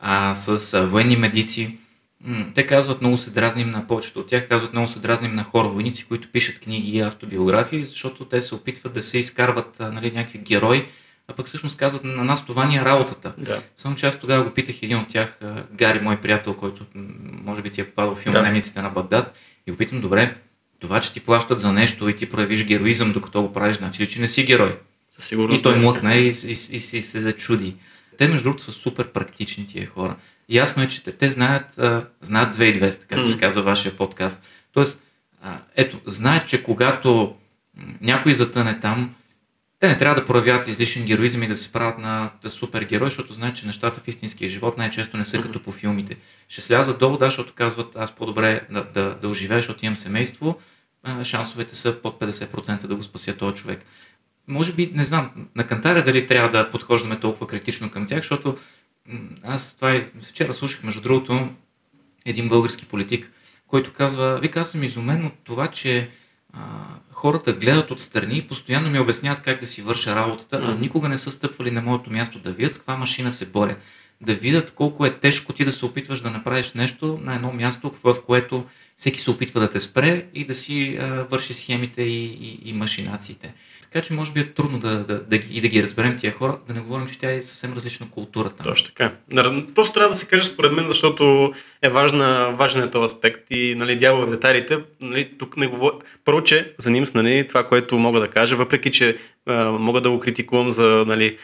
[0.00, 1.78] а, с а, военни медици.
[2.24, 5.44] М- те казват много се дразним на повечето от тях, казват много се дразним на
[5.44, 9.92] хора, войници, които пишат книги и автобиографии, защото те се опитват да се изкарват а,
[9.92, 10.86] нали, някакви герои,
[11.32, 13.32] а пък всъщност казват на нас това ни е работата.
[13.38, 13.62] Да.
[13.76, 15.38] Само че аз тогава го питах един от тях,
[15.72, 16.84] Гари, мой приятел, който
[17.44, 18.42] може би ти е попадал в филм да.
[18.42, 19.34] Немниците на Багдад,
[19.66, 20.36] и го питам, добре,
[20.78, 24.08] това, че ти плащат за нещо и ти проявиш героизъм, докато го правиш, значи ли,
[24.08, 24.78] че не си герой?
[25.18, 27.76] Със и той млъкна и, и, и, и, и се зачуди.
[28.18, 30.16] Те, между другото, са супер практични тия хора.
[30.48, 33.32] Ясно е, че те, те знаят, а, знаят 2200, както mm.
[33.32, 34.42] се казва вашия подкаст.
[34.72, 35.02] Тоест,
[35.42, 37.34] а, ето, знаят, че когато
[38.00, 39.14] някой затъне там,
[39.82, 43.56] те не трябва да проявяват излишен героизъм и да се правят на супергерой, защото знаят,
[43.56, 45.42] че нещата в истинския живот най-често не са mm-hmm.
[45.42, 46.16] като по филмите.
[46.48, 50.60] Ще слязат долу, да, защото казват, аз по-добре да, да, да оживея, защото имам семейство,
[51.02, 53.84] а, шансовете са под 50% да го спася този човек.
[54.48, 58.58] Може би, не знам, на кантаря дали трябва да подхождаме толкова критично към тях, защото
[59.42, 61.48] аз това и вчера слушах, между другото,
[62.26, 63.32] един български политик,
[63.66, 66.10] който казва, вика, аз съм изумен от това, че
[66.52, 66.60] а,
[67.22, 71.18] хората гледат отстрани и постоянно ми обясняват как да си върша работата, а никога не
[71.18, 73.76] са стъпвали на моето място да видят с каква машина се боря.
[74.20, 77.94] Да видят колко е тежко ти да се опитваш да направиш нещо на едно място,
[78.04, 78.64] в което
[78.96, 82.72] всеки се опитва да те спре и да си а, върши схемите и, и, и
[82.72, 83.54] машинациите.
[83.92, 86.58] Така че може би е трудно да, да, да, и да ги разберем тия хора,
[86.68, 88.66] да не говорим, че тя е съвсем различна култура там.
[88.66, 89.12] Точно така.
[89.74, 91.52] Просто трябва да се каже според мен, защото
[91.82, 94.78] е важна, важен е този аспект и нали, дявол в детайлите.
[95.00, 95.94] Нали, тук не говоря.
[96.24, 100.10] Първо, че за Нимс, нали, това, което мога да кажа, въпреки, че а, мога да
[100.10, 101.38] го критикувам за нали,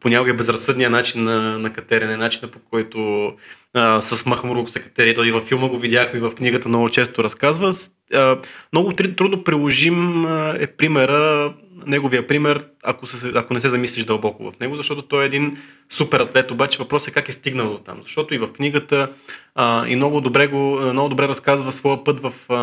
[0.00, 3.32] понякога е безразсъдния начин на, на катерене, начина по който
[3.74, 5.14] а, с Махмурук се катери.
[5.14, 7.72] Той и във филма го видяхме, и в книгата много често разказва.
[8.14, 8.38] А,
[8.72, 10.26] много трудно приложим
[10.60, 11.52] е примера
[11.86, 15.58] неговия пример, ако, се, ако не се замислиш дълбоко в него, защото той е един
[15.90, 17.98] супер атлет, обаче въпросът е как е стигнал до там.
[18.02, 19.08] Защото и в книгата
[19.54, 22.54] а, и много добре, го, много добре разказва своя път в, а,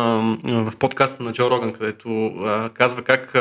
[0.44, 3.36] в подкаста на Джо Роган, където а, казва как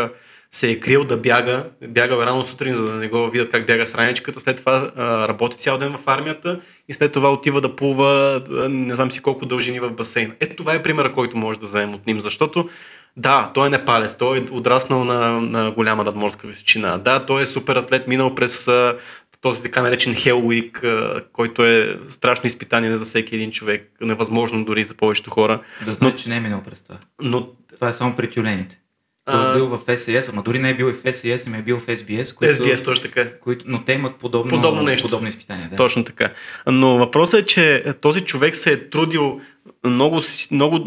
[0.55, 3.87] се е крил да бяга, бяга рано сутрин, за да не го видят как бяга
[3.87, 7.75] с раничката, след това а, работи цял ден в армията и след това отива да
[7.75, 10.33] плува не знам си колко дължини в басейна.
[10.39, 12.69] Ето това е примера, който може да вземем от ним, защото
[13.17, 16.97] да, той е непалец, той е отраснал на, на голяма надморска височина.
[16.97, 18.69] Да, той е супер атлет, минал през
[19.41, 24.83] този така наречен Hell Week, който е страшно изпитание за всеки един човек, невъзможно дори
[24.83, 25.61] за повечето хора.
[25.85, 26.97] Да знаеш, че не е минал през това.
[27.21, 27.47] Но...
[27.75, 28.80] Това е само при тюлените.
[29.25, 31.61] Той е бил в SAS, ама дори не е бил и в SAS, ами е
[31.61, 32.35] бил в SBS.
[32.35, 33.39] Които, SBS, точно така.
[33.39, 35.07] Които, но те имат подобно, подобно нещо.
[35.07, 35.67] подобно изпитание.
[35.69, 35.75] Да.
[35.75, 36.29] Точно така.
[36.67, 39.41] Но въпросът е, че този човек се е трудил
[39.85, 40.21] много,
[40.51, 40.79] много,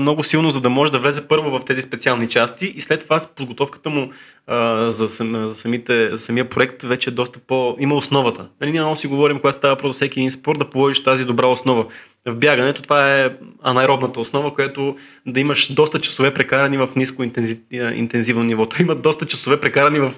[0.00, 3.20] много, силно, за да може да влезе първо в тези специални части и след това
[3.20, 4.10] с подготовката му
[4.46, 7.76] а, за, сам, за, самите, за самия проект вече е доста по...
[7.80, 8.48] има основата.
[8.60, 11.46] Нали, ние много си говорим, когато става про всеки един спорт, да положиш тази добра
[11.46, 11.86] основа.
[12.26, 17.60] В бягането това е анаеробната основа, която да имаш доста часове прекарани в ниско интензи,
[17.94, 18.66] интензивно ниво.
[18.68, 20.12] Той има доста часове прекарани в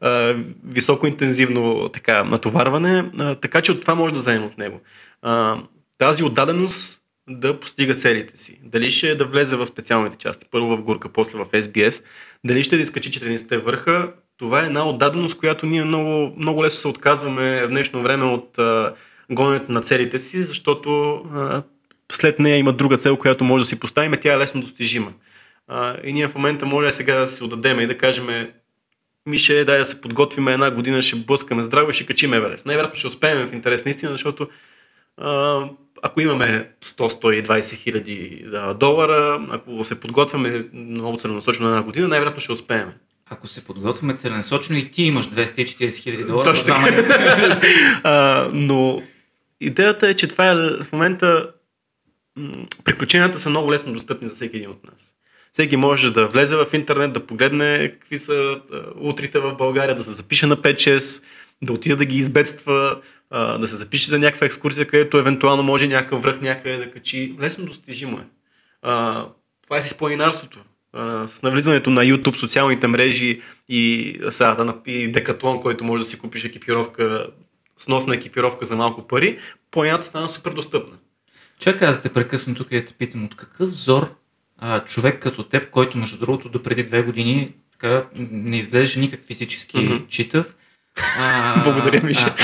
[0.00, 4.80] а, високо интензивно така, натоварване, а, така че от това може да вземем от него.
[5.22, 5.58] А,
[5.98, 6.99] тази отдаденост
[7.30, 8.60] да постига целите си.
[8.62, 12.02] Дали ще е да влезе в специалните части, първо в Гурка, после в SBS,
[12.44, 16.80] дали ще да изкачи 14-те върха, това е една отдаденост, която ние много, много лесно
[16.80, 18.94] се отказваме в днешно време от а,
[19.30, 21.62] гоненето на целите си, защото а,
[22.12, 25.12] след нея има друга цел, която може да си поставим, тя е лесно достижима.
[25.68, 28.26] А, и ние в момента може сега да си отдадем и да кажем
[29.26, 32.66] ми ще дай да се подготвим една година, ще блъскаме здраво и ще качим Еверест.
[32.66, 34.48] Най-вероятно ще успеем в интерес на истина, защото
[36.02, 38.44] ако имаме 100-120 хиляди
[38.76, 42.92] долара, ако се подготвяме много целенасочено една година, най-вероятно ще успеем.
[43.30, 46.74] Ако се подготвяме целенасочено и ти имаш 240 хиляди долара, Точно
[48.02, 49.02] а, но
[49.60, 51.52] идеята е, че това е в момента
[52.84, 55.14] приключенията са много лесно достъпни за всеки един от нас.
[55.52, 58.60] Всеки може да влезе в интернет, да погледне какви са
[59.00, 61.24] утрите в България, да се запише на 5-6,
[61.62, 63.00] да отида да ги избедства,
[63.32, 67.36] да се запише за някаква екскурзия, където евентуално може някакъв връх някъде да качи.
[67.40, 68.24] Лесно достижимо е.
[68.82, 69.26] А,
[69.62, 70.58] това е с изпълнинарството.
[71.26, 76.18] с навлизането на YouTube, социалните мрежи и, сега, да, и Декатлон, който може да си
[76.18, 77.26] купиш екипировка,
[77.78, 79.38] сносна екипировка за малко пари,
[79.70, 80.96] планината стана супер достъпна.
[81.58, 84.14] Чакай, аз те прекъсвам тук и те питам, от какъв взор
[84.58, 89.24] а, човек като теб, който между другото до преди две години така, не изглеждаше никак
[89.24, 90.08] физически mm-hmm.
[90.08, 90.54] читав,
[91.18, 92.34] а, Благодаря, Миша.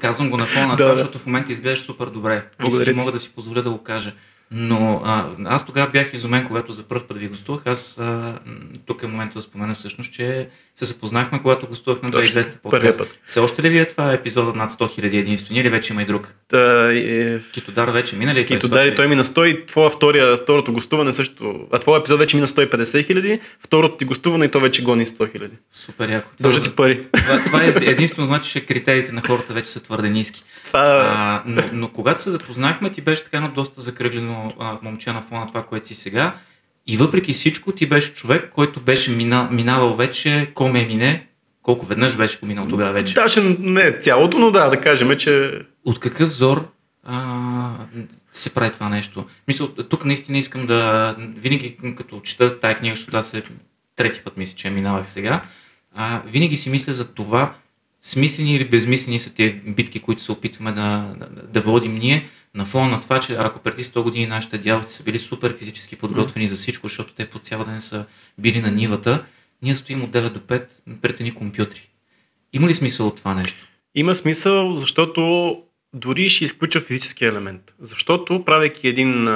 [0.00, 2.44] казвам го на фона на това, да, защото в момента изглежда супер добре.
[2.60, 4.12] Благодаря и си, мога да си позволя да го кажа.
[4.50, 7.62] Но а, аз тогава бях изумен, когато за първ път ви гостувах.
[7.66, 8.38] Аз а,
[8.86, 13.00] тук е момента да спомена всъщност, че се запознахме, когато гостувах на 2200 подкаст.
[13.26, 16.06] Все още ли ви е това епизода над 100 000 единствени или вече има и
[16.06, 16.34] друг?
[16.48, 17.38] Та, е...
[17.52, 18.44] Китодар вече мина ли?
[18.44, 21.66] Китодар и той мина 100 и твоя втория, второто гостуване също.
[21.72, 25.32] А твоя епизод вече мина 150 хиляди, второто ти гостуване и то вече гони 100
[25.32, 25.56] хиляди.
[25.70, 26.30] Супер яко.
[26.40, 27.06] Дължа ти пари.
[27.12, 30.44] Това, това е единствено значи, че критериите на хората вече са твърде ниски.
[30.64, 30.80] Това...
[31.16, 35.22] А, но, но, когато се запознахме, ти беше така едно доста закръглено а, момче на
[35.22, 36.36] фона това, което си сега.
[36.86, 41.26] И въпреки всичко, ти беше човек, който беше мина, минавал вече коме мине.
[41.62, 43.14] Колко веднъж беше минал тогава вече?
[43.14, 45.60] Да, ще не цялото, но да, да кажем, че...
[45.84, 46.68] От какъв зор
[47.04, 47.70] а,
[48.32, 49.26] се прави това нещо?
[49.48, 51.14] Мисля, тук наистина искам да...
[51.18, 53.42] Винаги като чета тая книга, защото аз е
[53.96, 55.42] трети път мисля, че минавах сега,
[55.94, 57.54] а, винаги си мисля за това,
[58.00, 62.64] смислени или безмислени са тези битки, които се опитваме да, да, да водим ние, на
[62.64, 66.46] фона на това, че ако преди 100 години нашите дядовци са били супер физически подготвени
[66.46, 68.06] за всичко, защото те по цял ден са
[68.38, 69.24] били на нивата,
[69.62, 70.66] ние стоим от 9 до 5
[71.02, 71.88] пред едни компютри.
[72.52, 73.66] Има ли смисъл от това нещо?
[73.94, 75.62] Има смисъл, защото
[75.94, 77.74] дори ще изключа физически елемент.
[77.80, 79.28] Защото, правейки един,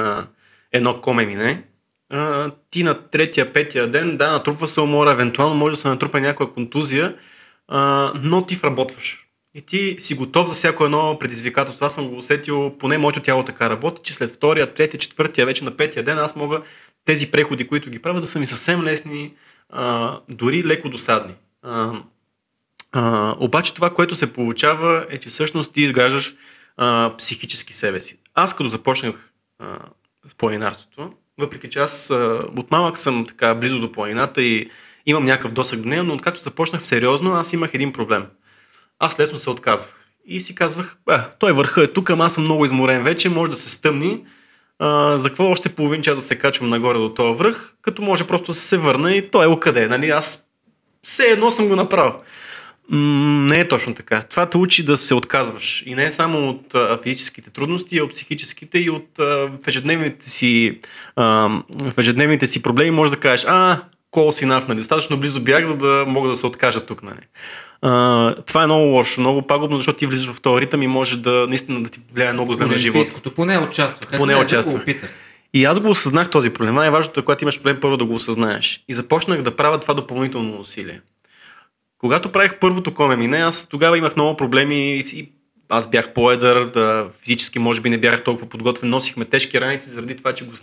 [0.71, 1.65] едно коме
[2.71, 6.53] ти на третия, петия ден, да, натрупва се умора, евентуално може да се натрупа някаква
[6.53, 7.15] контузия,
[8.21, 9.28] но ти вработваш.
[9.53, 11.85] И ти си готов за всяко едно предизвикателство.
[11.85, 15.63] Аз съм го усетил, поне моето тяло така работи, че след втория, третия, четвъртия, вече
[15.63, 16.61] на петия ден аз мога
[17.05, 19.33] тези преходи, които ги правя, да са ми съвсем лесни,
[19.69, 21.33] а, дори леко досадни.
[21.61, 21.91] А,
[22.91, 26.35] а, обаче това, което се получава е, че всъщност ти изграждаш
[26.77, 28.19] а, психически себе си.
[28.33, 29.31] Аз като започнах
[30.27, 34.69] с планинарството, въпреки че аз а, от малък съм така близо до планината и
[35.05, 38.25] имам някакъв досък до нея, но откакто започнах сериозно, аз имах един проблем–
[38.99, 39.93] аз лесно се отказвах.
[40.25, 43.51] И си казвах, а, той върха е тук, ама аз съм много изморен вече, може
[43.51, 44.23] да се стъмни.
[44.79, 48.27] А, за какво още половин час да се качвам нагоре до този връх, като може
[48.27, 49.87] просто да се върна и той е окъде.
[49.87, 50.09] Нали?
[50.09, 50.43] Аз
[51.03, 52.13] все едно съм го направил.
[52.91, 54.21] Не е точно така.
[54.29, 55.83] Това те учи да се отказваш.
[55.85, 59.67] И не е само от а, физическите трудности, а от психическите и от а, в,
[59.67, 60.79] ежедневните си,
[61.15, 61.23] а,
[61.69, 62.91] в ежедневните си проблеми.
[62.91, 63.81] Може да кажеш, а,
[64.11, 64.77] close enough, нали?
[64.77, 67.03] достатъчно близо бях, за да мога да се откажа тук.
[67.03, 67.21] Нали?
[67.81, 71.17] А, това е много лошо, много пагубно, защото ти влизаш в този ритъм и може
[71.17, 73.31] да наистина да ти влияе много зле на живота.
[73.35, 74.17] Поне участва.
[74.17, 74.81] Поне участва.
[75.53, 76.75] И аз го осъзнах този проблем.
[76.75, 78.83] Най-важното е, когато имаш проблем, първо да го осъзнаеш.
[78.87, 81.01] И започнах да правя това допълнително усилие.
[81.97, 85.29] Когато правих първото коме мине, аз тогава имах много проблеми и
[85.69, 90.17] аз бях по-едър, да, физически може би не бях толкова подготвен, носихме тежки раници заради
[90.17, 90.53] това, че го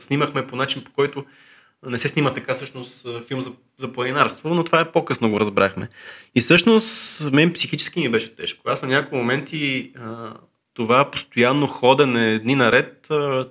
[0.00, 1.24] снимахме по начин, по който
[1.86, 5.88] не се снима така всъщност филм за, за планинарство, но това е по-късно го разбрахме.
[6.34, 8.62] И всъщност мен психически ми беше тежко.
[8.66, 9.92] Аз на някои моменти
[10.74, 13.06] това постоянно ходене дни наред,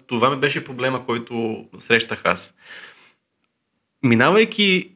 [0.07, 2.53] това ми беше проблема, който срещах аз.
[4.03, 4.91] Минавайки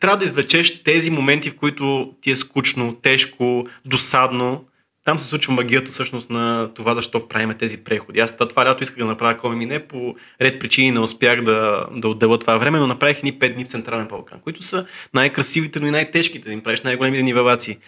[0.00, 4.64] трябва да извлечеш тези моменти, в които ти е скучно, тежко, досадно.
[5.04, 8.20] Там се случва магията всъщност на това защо правим тези преходи.
[8.20, 12.08] Аз това лято исках да направя коми мине, по ред причини не успях да, да
[12.08, 15.86] отделя това време, но направих ни 5 дни в Централен Балкан, които са най-красивите, но
[15.86, 17.78] и най-тежките, да им правиш най-големите нивелации.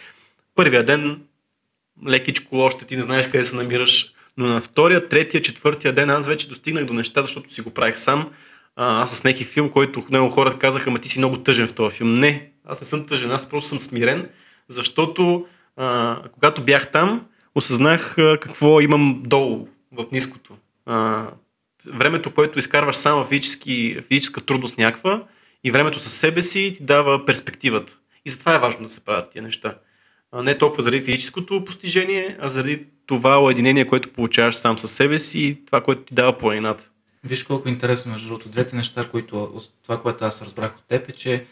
[0.54, 1.20] Първия ден
[2.08, 6.26] лекичко, още ти не знаеш къде се намираш, но на втория, третия, четвъртия ден аз
[6.26, 8.30] вече достигнах до неща, защото си го правих сам
[8.76, 11.72] а, аз с някакъв филм, който много хората казаха, ма ти си много тъжен в
[11.72, 12.14] този филм.
[12.14, 14.28] Не, аз не съм тъжен, аз просто съм смирен,
[14.68, 20.56] защото а, когато бях там, осъзнах а, какво имам долу, в ниското.
[20.86, 21.26] А,
[21.86, 25.22] времето, което изкарваш само физически, физическа трудност някаква
[25.64, 27.96] и времето със себе си ти дава перспективата.
[28.24, 29.78] И затова е важно да се правят тия неща.
[30.32, 35.18] А, не толкова заради физическото постижение, а заради това уединение, което получаваш сам със себе
[35.18, 36.90] си и това, което ти дава планината.
[37.24, 41.08] Виж колко е интересно, между другото, двете неща, които, това, което аз разбрах от теб
[41.08, 41.46] е, че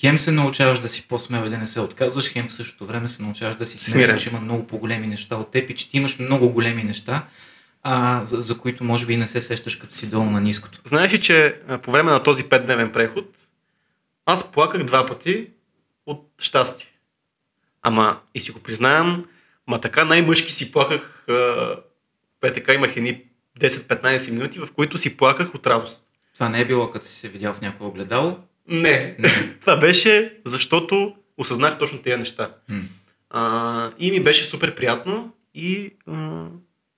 [0.00, 3.08] хем се научаваш да си по-смел и да не се отказваш, хем в същото време
[3.08, 5.96] се научаваш да си смирен, че има много по-големи неща от теб и че ти
[5.96, 7.26] имаш много големи неща,
[7.82, 10.80] а, за, за които може би не се сещаш като си долу на ниското.
[10.84, 13.26] Знаеш ли, че по време на този 5-дневен преход
[14.26, 15.50] аз плаках два пъти
[16.06, 16.86] от щастие.
[17.82, 19.26] Ама и си го признавам,
[19.66, 21.76] ма така най-мъжки си плаках, а,
[22.40, 23.22] така имах едни
[23.60, 26.02] 10-15 минути, в които си плаках от радост.
[26.34, 28.38] Това не е било като си се видял в някое огледало?
[28.68, 29.16] Не.
[29.18, 29.56] не.
[29.60, 32.54] Това беше защото осъзнах точно тези неща.
[32.70, 32.82] Mm.
[33.30, 36.46] А, и ми беше супер приятно и а,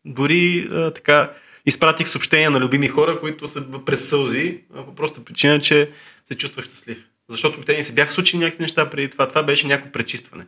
[0.04, 1.32] дори а, така
[1.66, 5.90] изпратих съобщения на любими хора, които са през сълзи, по проста причина, че
[6.24, 6.98] се чувствах щастлив.
[7.28, 9.28] Защото те не се бяха случили някакви неща преди това.
[9.28, 10.46] Това беше някакво пречистване.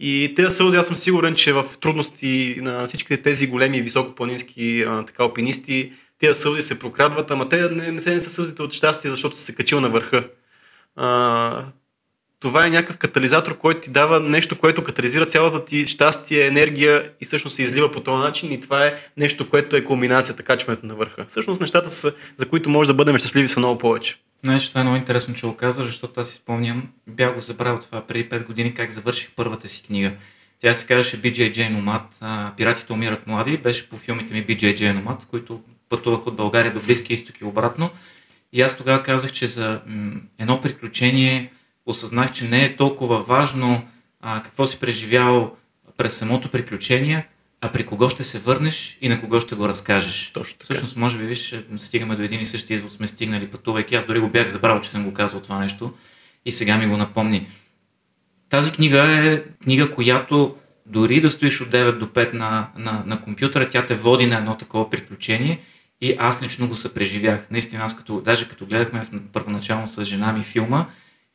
[0.00, 5.04] И тези сълзи, аз съм сигурен, че в трудности на всичките тези големи високопланински а,
[5.04, 9.10] така, алпинисти, тези сълзи се прокрадват, ама те не, не, не са сълзите от щастие,
[9.10, 10.28] защото се качил на върха.
[10.96, 11.64] А,
[12.40, 17.24] това е някакъв катализатор, който ти дава нещо, което катализира цялата ти щастие, енергия и
[17.24, 20.94] всъщност се излива по този начин и това е нещо, което е кулминацията, качването на
[20.94, 21.24] върха.
[21.28, 24.16] Всъщност нещата, са, за които може да бъдем щастливи, са много повече.
[24.44, 27.80] Знаеш, това е много интересно, че го каза, защото аз си спомням, бях го забравил
[27.80, 30.12] това преди 5 години, как завърших първата си книга.
[30.60, 32.02] Тя се казваше BJJ Nomad,
[32.56, 37.14] Пиратите умират млади, беше по филмите ми BJJ Nomad, които пътувах от България до Близкия
[37.14, 37.90] изток и обратно.
[38.54, 41.52] И аз тогава казах, че за м- едно приключение
[41.86, 43.86] осъзнах, че не е толкова важно
[44.20, 45.56] а, какво си преживял
[45.96, 47.26] през самото приключение,
[47.60, 50.30] а при кого ще се върнеш и на кого ще го разкажеш.
[50.34, 50.64] Точно така.
[50.64, 53.94] Всъщност, може би, виж, стигаме до един и същи извод сме стигнали пътувайки.
[53.94, 55.92] Аз дори го бях забрал, че съм го казал това нещо
[56.44, 57.46] и сега ми го напомни.
[58.48, 63.20] Тази книга е книга, която дори да стоиш от 9 до 5 на, на, на
[63.20, 65.60] компютъра, тя те води на едно такова приключение
[66.00, 67.46] и аз лично го съпреживях.
[67.50, 70.86] Наистина, аз като, даже като гледахме първоначално с жена ми филма,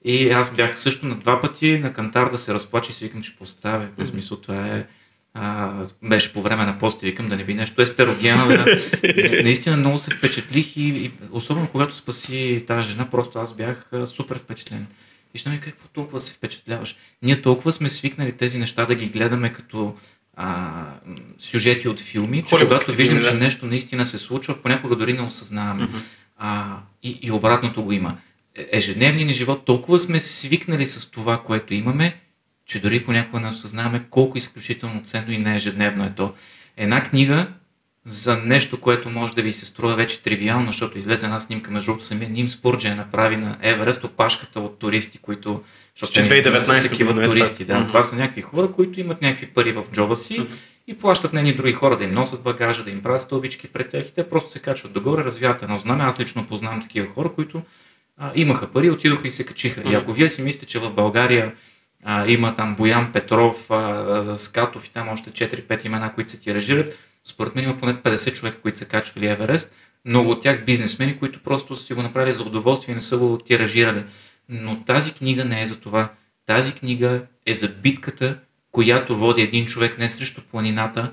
[0.05, 3.21] и аз бях също на два пъти на кантар да се разплача и си викам,
[3.21, 3.87] че поставя.
[3.97, 4.85] В смисъл, това е
[5.33, 5.71] а,
[6.03, 8.47] беше по време на пост и викам да не би нещо естерогена.
[8.47, 8.65] Да.
[9.43, 14.07] Наистина много се впечатлих и, и особено когато спаси тази жена, просто аз бях а,
[14.07, 14.87] супер впечатлен.
[15.33, 16.95] И ще ми какво толкова се впечатляваш.
[17.21, 19.95] Ние толкова сме свикнали тези неща да ги гледаме като
[20.41, 20.85] а,
[21.39, 25.83] сюжети от филми, че когато виждам, че нещо наистина се случва, понякога дори не осъзнаваме.
[25.83, 26.01] Mm-hmm.
[26.37, 28.17] А, и, и обратното го има.
[28.55, 32.15] Е, ежедневния ни живот толкова сме свикнали с това, което имаме,
[32.65, 36.33] че дори понякога не осъзнаваме колко изключително ценно и неежедневно е то.
[36.77, 37.47] Една книга
[38.05, 41.91] за нещо, което може да ви се струва вече тривиално, защото излезе една снимка между
[41.91, 45.63] другото самия Ним Спурджен направи на Еверест опашката от туристи, които...
[45.95, 47.65] Защото 2019 са такива е туристи.
[47.65, 47.73] Да.
[47.73, 47.87] Mm-hmm.
[47.87, 50.47] Това са някакви хора, които имат някакви пари в джоба си mm-hmm.
[50.87, 54.05] и плащат нени други хора да им носят багажа, да им правят стълбички пред тях
[54.05, 56.03] и те просто се качват догоре, развиват едно знаме.
[56.03, 57.61] Аз лично познавам такива хора, които
[58.17, 59.81] а, имаха пари, отидоха и се качиха.
[59.81, 59.91] Mm-hmm.
[59.91, 61.53] И ако вие си мислите, че в България
[62.03, 66.99] а, има там Боян Петров, а, Скатов и там още 4-5 имена, които се тиражират.
[67.29, 69.73] Според мен има поне 50 човека, които са качвали Еверест.
[70.05, 73.17] много от тях бизнесмени, които просто са си го направили за удоволствие и не са
[73.17, 74.03] го тиражирали.
[74.49, 76.13] Но тази книга не е за това.
[76.45, 78.39] Тази книга е за битката,
[78.71, 81.11] която води един човек не срещу планината,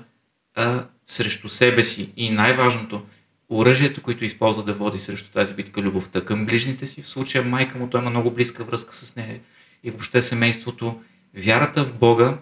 [0.55, 2.13] а срещу себе си.
[2.17, 3.01] И най-важното,
[3.49, 7.01] оръжието, което използва да води срещу тази битка, любовта към ближните си.
[7.01, 9.39] В случая майка му, той има много близка връзка с нея
[9.83, 11.01] и въобще семейството.
[11.35, 12.37] Вярата в Бога.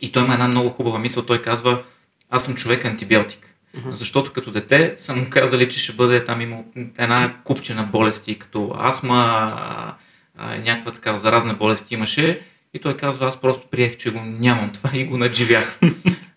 [0.00, 1.26] И той има една много хубава мисъл.
[1.26, 1.84] Той казва,
[2.30, 3.46] аз съм човек антибиотик.
[3.76, 3.92] Uh-huh.
[3.92, 6.56] Защото като дете са му казали, че ще бъде там има
[6.98, 9.94] една купчена болести, като астма,
[10.38, 12.40] някаква такава заразна болест имаше.
[12.74, 15.80] И той казва, аз просто приех, че го нямам това и го надживях.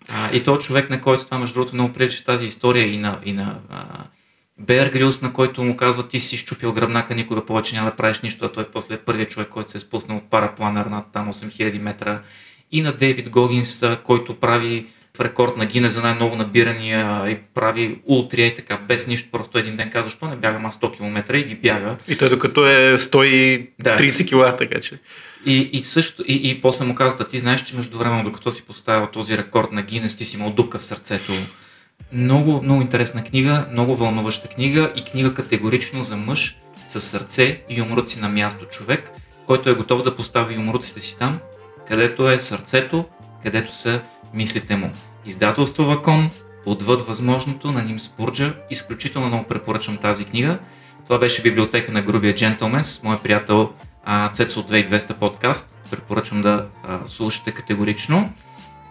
[0.09, 3.19] а, и той човек, на който това, между другото, много прилича тази история и на,
[3.25, 3.85] и на а,
[4.59, 8.19] Беар Грилс, на който му казва, ти си щупил гръбнака, никога повече няма да правиш
[8.19, 11.33] нищо, а той после е първият човек, който се е спуснал от парапланер над там
[11.33, 12.21] 8000 метра.
[12.71, 14.87] И на Дейвид Гогинс, който прави
[15.17, 19.57] в рекорд на Гине за най-много набирания и прави ултрия и така, без нищо, просто
[19.57, 21.97] един ден казва, защо не бягам аз 100 км и ги бяга.
[22.07, 24.25] И той докато е 130 да.
[24.25, 24.99] кила, така че.
[25.45, 28.63] И, и, също, и, и после му казва, ти знаеш, че между време, докато си
[28.63, 31.33] поставил този рекорд на Гинес, ти си имал дупка в сърцето.
[32.13, 36.57] Много, много интересна книга, много вълнуваща книга и книга категорично за мъж
[36.87, 38.65] с сърце и умруци на място.
[38.65, 39.11] Човек,
[39.47, 41.39] който е готов да постави умруците си там,
[41.87, 43.05] където е сърцето,
[43.43, 44.01] където са
[44.33, 44.91] мислите му.
[45.25, 46.29] Издателство Вакон,
[46.65, 48.53] отвъд възможното на Ним Спурджа.
[48.69, 50.59] Изключително много препоръчвам тази книга.
[51.05, 53.69] Това беше библиотека на грубия джентлмен с моят приятел
[54.33, 55.75] Цецо от 2200 подкаст.
[55.91, 58.33] Препоръчвам да а, слушате категорично.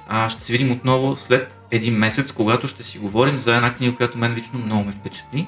[0.08, 3.96] А, ще се видим отново след един месец, когато ще си говорим за една книга,
[3.96, 5.46] която мен лично много ме впечатли.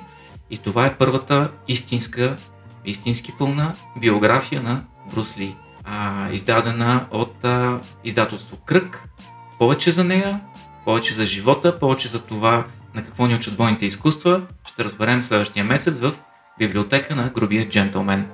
[0.51, 2.37] И това е първата истинска,
[2.85, 4.85] истински пълна биография на
[5.15, 9.09] Брус Ли, а, издадена от а, издателство Кръг.
[9.59, 10.41] Повече за нея,
[10.85, 15.65] повече за живота, повече за това на какво ни учат бойните изкуства, ще разберем следващия
[15.65, 16.13] месец в
[16.59, 18.31] библиотека на грубия джентлмен.